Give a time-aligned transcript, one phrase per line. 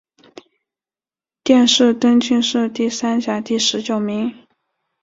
[1.43, 4.47] 殿试登进士第三甲第十九名。